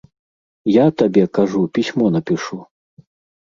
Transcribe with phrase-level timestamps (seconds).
[0.75, 2.59] Я табе, кажу, пісьмо напішу.